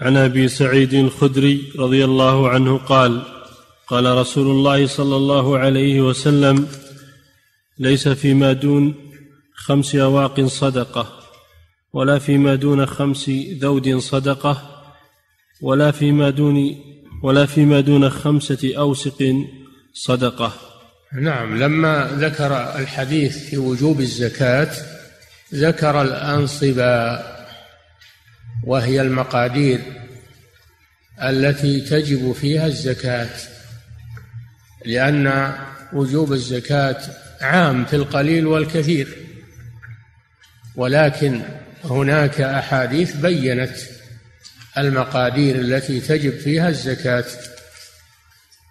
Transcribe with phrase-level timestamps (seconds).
[0.00, 3.22] عن أبي سعيد الخدري رضي الله عنه قال
[3.86, 6.66] قال رسول الله صلى الله عليه وسلم
[7.78, 8.94] ليس فيما دون
[9.54, 11.12] خمس أواق صدقة
[11.92, 13.30] ولا فيما دون خمس
[13.60, 14.82] ذود صدقة
[15.62, 16.74] ولا فيما دون
[17.22, 19.34] ولا فيما دون خمسة أوسق
[19.94, 20.52] صدقة.
[21.20, 24.70] نعم لما ذكر الحديث في وجوب الزكاة
[25.54, 27.37] ذكر الانصبه
[28.64, 29.80] وهي المقادير
[31.22, 33.30] التي تجب فيها الزكاة
[34.84, 35.54] لأن
[35.92, 37.00] وجوب الزكاة
[37.40, 39.16] عام في القليل والكثير.
[40.76, 41.42] ولكن
[41.84, 43.76] هناك أحاديث بينت
[44.78, 47.24] المقادير التي تجب فيها الزكاة.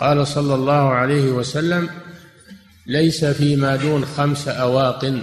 [0.00, 1.90] قال صلى الله عليه وسلم
[2.86, 5.22] ليس فيما دون خمس أواق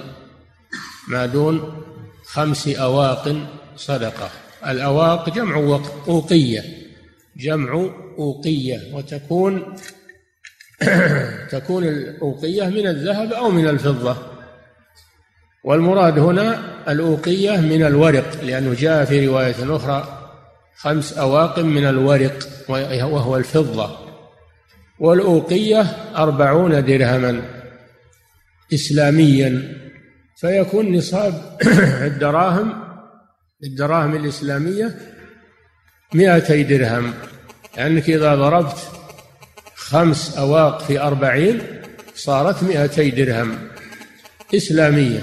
[1.07, 1.83] ما دون
[2.25, 4.31] خمس أواق صدقة.
[4.67, 6.63] الأواق جمع أوقية.
[7.37, 9.75] جمع أوقية وتكون
[11.51, 14.17] تكون الأوقية من الذهب أو من الفضة.
[15.63, 20.29] والمراد هنا الأوقية من الورق لأنه جاء في رواية أخرى
[20.75, 23.97] خمس أواق من الورق وهو الفضة.
[24.99, 25.81] والأوقية
[26.15, 27.41] أربعون درهما
[28.73, 29.77] إسلاميا
[30.35, 31.57] فيكون نصاب
[32.07, 32.92] الدراهم
[33.63, 34.95] الدراهم الإسلامية
[36.13, 37.13] مئتي درهم
[37.77, 38.77] لأنك إذا ضربت
[39.75, 41.61] خمس أواق في أربعين
[42.15, 43.57] صارت مئتي درهم
[44.55, 45.21] إسلامية.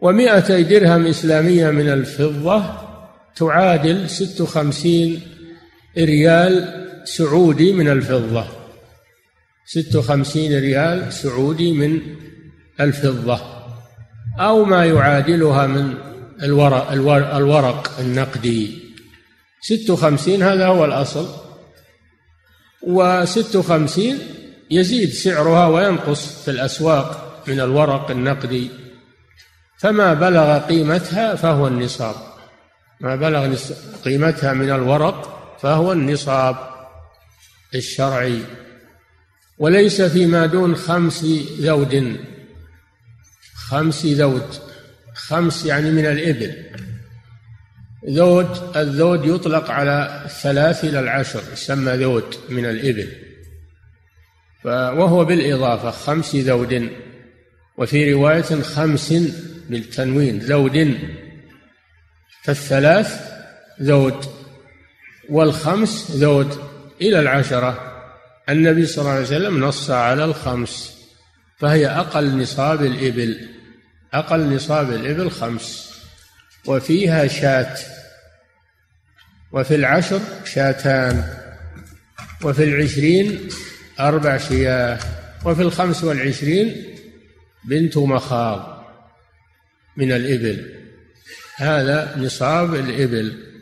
[0.00, 2.64] ومائتي درهم إسلامية من الفضة
[3.36, 5.20] تعادل ست وخمسين
[5.98, 8.46] ريال سعودي من الفضة.
[9.66, 12.00] ست وخمسين ريال سعودي من
[12.80, 13.40] الفضة.
[14.40, 16.11] أو ما يعادلها من
[16.42, 16.90] الورق,
[17.36, 18.82] الورق النقدي.
[19.62, 21.28] ست وخمسين هذا هو الأصل.
[22.82, 24.18] وست وخمسين
[24.70, 28.70] يزيد سعرها وينقص في الأسواق من الورق النقدي.
[29.78, 32.14] فما بلغ قيمتها فهو النصاب.
[33.00, 33.54] ما بلغ
[34.04, 36.56] قيمتها من الورق فهو النصاب
[37.74, 38.42] الشرعي.
[39.58, 41.24] وليس فيما دون خمس
[41.60, 42.16] ذود.
[43.54, 44.71] خمس ذود.
[45.26, 46.54] خمس يعني من الإبل.
[48.10, 53.08] ذود الذود يطلق على الثلاث إلى العشر يسمى ذود من الإبل.
[54.64, 56.90] وهو بالإضافة خمس ذود
[57.78, 59.12] وفي رواية خمس
[59.70, 60.98] بالتنوين ذود.
[62.44, 63.32] فالثلاث
[63.82, 64.24] ذود
[65.28, 66.72] والخمس ذود.
[67.00, 68.02] إلى العشرة
[68.48, 70.98] النبي صلى الله عليه وسلم نص على الخمس
[71.58, 73.48] فهي أقل نصاب الإبل.
[74.14, 75.92] أقل نصاب الإبل خمس
[76.66, 77.76] وفيها شاة
[79.52, 81.24] وفي العشر شاتان
[82.44, 83.48] وفي العشرين
[84.00, 84.98] أربع شياه
[85.44, 86.84] وفي الخمس والعشرين
[87.64, 88.84] بنت مخاض
[89.96, 90.74] من الإبل.
[91.56, 93.52] هذا نصاب الإبل.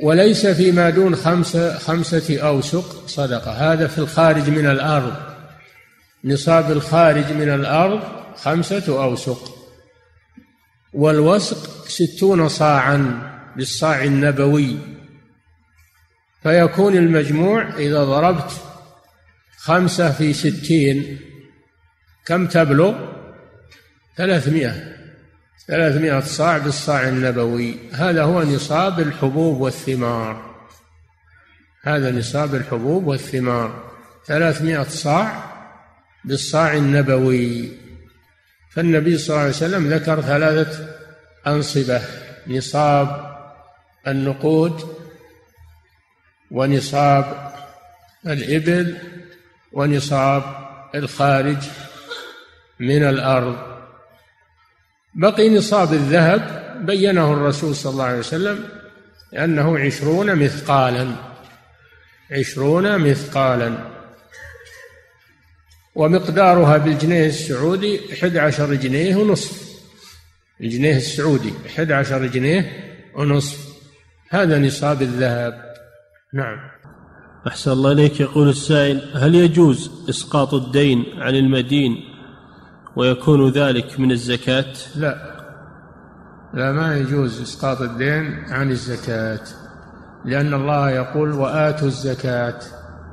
[0.00, 3.72] وليس فيما دون خمسة خمسة أوسق صدقة.
[3.72, 5.16] هذا في الخارج من الأرض.
[6.24, 8.02] نصاب الخارج من الأرض
[8.36, 9.55] خمسة أوسق.
[10.92, 13.22] والوسق ستون صاعا
[13.56, 14.78] بالصاع النبوي
[16.42, 18.50] فيكون المجموع إذا ضربت
[19.56, 21.18] خمسة في ستين.
[22.26, 22.94] كم تبلغ؟
[24.16, 24.96] ثلاثمائة.
[25.68, 27.76] ثلاثمائة صاع بالصاع النبوي.
[27.92, 30.54] هذا هو نصاب الحبوب والثمار.
[31.82, 33.92] هذا نصاب الحبوب والثمار.
[34.26, 35.52] ثلاثمائة صاع
[36.24, 37.72] بالصاع النبوي.
[38.76, 40.88] فالنبي صلى الله عليه وسلم ذكر ثلاثة
[41.46, 42.02] أنصبة
[42.46, 43.36] نصاب
[44.06, 44.96] النقود
[46.50, 47.52] ونصاب
[48.26, 48.96] الإبل
[49.72, 50.42] ونصاب
[50.94, 51.56] الخارج
[52.80, 53.56] من الأرض.
[55.14, 58.68] بقي نصاب الذهب بينه الرسول صلى الله عليه وسلم
[59.34, 61.12] أنه عشرون مثقالا
[62.32, 63.95] عشرون مثقالا.
[65.96, 69.66] ومقدارها بالجنيه السعودي 11 جنيه ونصف.
[70.60, 72.72] الجنيه السعودي 11 جنيه
[73.16, 73.58] ونصف.
[74.30, 75.74] هذا نصاب الذهب.
[76.34, 76.58] نعم.
[77.48, 81.96] أحسن الله إليك يقول السائل هل يجوز إسقاط الدين عن المدين
[82.96, 85.36] ويكون ذلك من الزكاة؟ لا.
[86.54, 89.44] لا ما يجوز إسقاط الدين عن الزكاة
[90.24, 92.58] لأن الله يقول وآتوا الزكاة.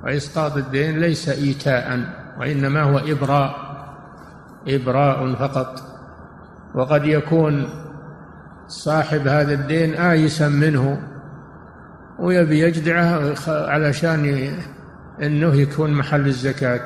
[0.04, 2.23] وإسقاط الدين ليس إيتاء.
[2.40, 3.74] وإنما هو إبراء
[4.68, 5.82] إبراء فقط.
[6.76, 7.70] وقد يكون
[8.68, 11.02] صاحب هذا الدين آيسا منه
[12.20, 14.54] ويبي يجدعه علشان
[15.22, 16.86] إنه يكون محل الزكاة.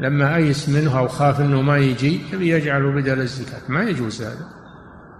[0.00, 3.60] لما آيس منه أو خاف إنه ما يجي يبي يجعله بدل الزكاة.
[3.68, 4.46] ما يجوز هذا.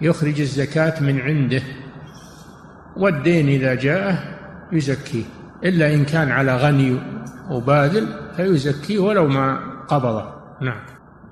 [0.00, 1.62] يخرج الزكاة من عنده
[2.96, 4.18] والدين إذا جاءه
[4.72, 5.24] يزكيه
[5.64, 7.15] إلا إن كان على غني.
[7.50, 8.06] وباذل
[8.36, 10.24] فيزكيه ولو ما قبضه.
[10.60, 10.80] نعم.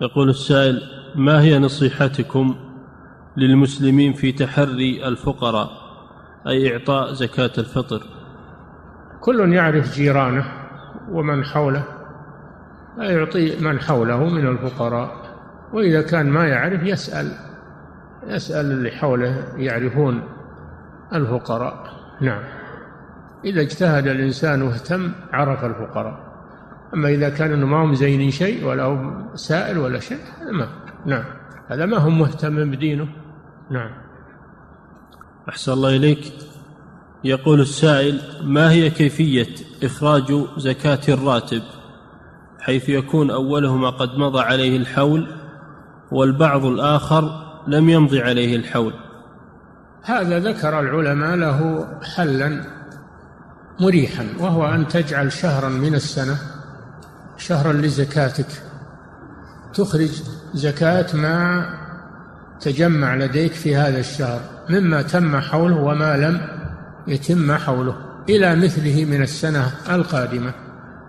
[0.00, 0.82] يقول السائل
[1.14, 2.54] ما هي نصيحتكم
[3.36, 5.70] للمسلمين في تحري الفقراء
[6.46, 8.02] أي إعطاء زكاة الفطر؟
[9.20, 10.44] كل يعرف جيرانه
[11.10, 11.84] ومن حوله
[12.96, 15.10] فيعطي من حوله من الفقراء
[15.72, 17.32] وإذا كان ما يعرف يسأل
[18.26, 20.22] يسأل اللي حوله يعرفون
[21.12, 21.94] الفقراء.
[22.20, 22.42] نعم.
[23.44, 26.34] إذا اجتهد الإنسان واهتم عرف الفقراء.
[26.94, 30.68] أما إذا كان أنه ما هم زين شيء ولا هو سائل ولا شيء هذا ما
[31.06, 31.24] نعم.
[31.68, 33.08] هذا ما هو مهتم بدينه.
[33.70, 33.90] نعم.
[35.48, 36.32] أحسن الله إليك.
[37.24, 41.62] يقول السائل ما هي كيفية إخراج زكاة الراتب
[42.60, 45.26] حيث يكون أولهما قد مضى عليه الحول
[46.12, 48.92] والبعض الآخر لم يمضي عليه الحول؟
[50.02, 52.64] هذا ذكر العلماء له حلا.
[53.80, 56.38] مريحا وهو أن تجعل شهرا من السنة
[57.38, 58.46] شهرا لزكاتك.
[59.74, 60.22] تخرج
[60.54, 61.68] زكاة ما
[62.60, 64.40] تجمع لديك في هذا الشهر
[64.70, 66.40] مما تم حوله وما لم
[67.08, 67.96] يتم حوله
[68.28, 70.54] إلى مثله من السنة القادمة.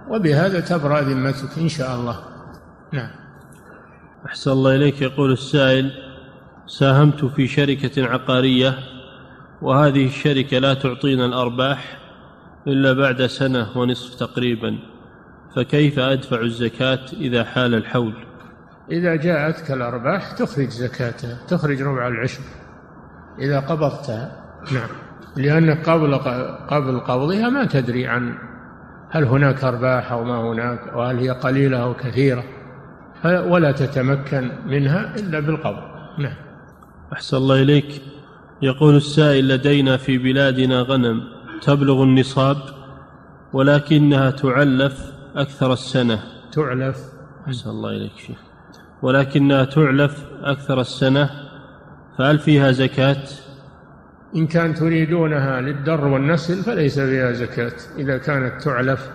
[0.10, 2.20] وبهذا تبرأ ذمتك إن شاء الله.
[2.94, 3.12] نعم.
[4.26, 5.02] أحسن الله إليك.
[5.02, 5.92] يقول السائل
[6.68, 8.78] ساهمت في شركة عقارية
[9.62, 12.05] وهذه الشركة لا تعطينا الأرباح
[12.68, 14.80] إلا بعد سنة ونصف تقريبا
[15.56, 18.14] فكيف أدفع الزكاة إذا حال الحول؟
[18.92, 22.42] إذا جاءتك الأرباح تخرج زكاتها تخرج ربع العشر
[23.40, 24.32] إذا قبضتها.
[24.72, 24.90] نعم.
[25.38, 26.16] لأنك قبل
[26.68, 28.36] قبل قبضها ما تدري عن
[29.10, 32.44] هل هناك أرباح أو ما هناك وهل هي قليلة أو كثيرة
[33.26, 35.84] ولا تتمكن منها إلا بالقبض.
[36.20, 36.36] نعم.
[37.14, 38.02] أحسن الله إليك.
[38.62, 41.35] يقول السائل لدينا في بلادنا غنم.
[41.66, 42.58] تبلغ النصاب
[43.54, 46.20] ولكنها تعلف أكثر السنة.
[46.52, 46.98] تعلف.
[47.48, 48.38] أحسن الله إليك شيخ.
[49.02, 51.30] ولكنها تعلف أكثر السنة
[52.18, 53.24] فهل فيها زكاة؟
[54.36, 59.10] إن كان تريدونها للدر والنسل فليس فيها زكاة إذا كانت تعلف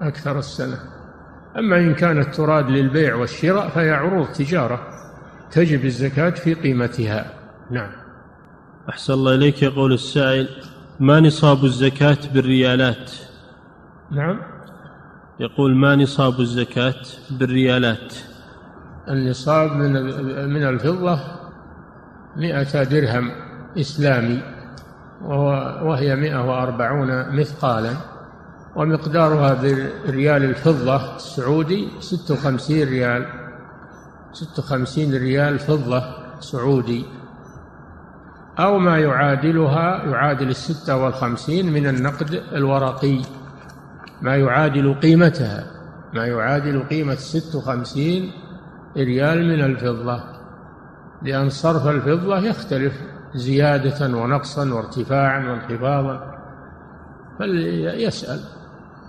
[0.00, 0.78] أكثر السنة.
[1.58, 4.80] أما إن كانت تراد للبيع والشراء فهي عروض تجارة
[5.50, 7.34] تجب الزكاة في قيمتها.
[7.70, 7.90] نعم.
[8.88, 9.62] أحسن الله إليك.
[9.62, 10.48] يقول السائل
[11.00, 13.10] ما نصاب الزكاة بالريالات؟
[14.10, 14.40] نعم.
[15.40, 18.14] يقول ما نصاب الزكاة بالريالات؟
[19.08, 19.92] النصاب من
[20.48, 21.20] من الفضة
[22.36, 23.30] مئة درهم
[23.78, 24.42] إسلامي
[25.22, 27.92] وهو وهي مئة وأربعون مثقالا
[28.76, 29.54] ومقدارها
[30.06, 33.26] بريال الفضة السعودي ست وخمسين ريال
[34.32, 36.02] ست وخمسين ريال فضة
[36.40, 37.04] سعودي.
[38.58, 43.22] أو ما يعادلها يعادل الستة والخمسين من النقد الورقي.
[44.22, 45.66] ما يعادل قيمتها
[46.14, 48.32] ما يعادل قيمة ست وخمسين
[48.96, 50.22] ريال من الفضة.
[51.22, 52.92] لأن صرف الفضة يختلف
[53.34, 56.34] زيادة ونقصا وارتفاعا وانخفاضا.
[57.38, 58.40] فليسأل.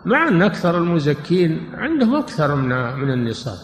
[0.06, 3.58] مع أن أكثر المزكين عندهم أكثر من من النصاب.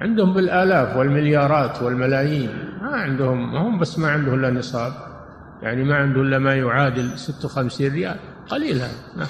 [0.00, 2.67] عندهم بالآلاف والمليارات والملايين.
[2.90, 4.92] ما عندهم ما هم بس ما عندهم إلا نصاب.
[5.62, 8.16] يعني ما عنده إلا ما يعادل 56 ريال.
[8.48, 8.92] قليل هذا.
[9.16, 9.28] نعم.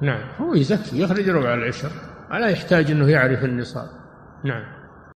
[0.00, 0.28] نعم.
[0.40, 1.90] هو يزكي يخرج ربع العشر.
[2.30, 3.88] ولا يحتاج أنه يعرف النصاب.
[4.44, 4.64] نعم.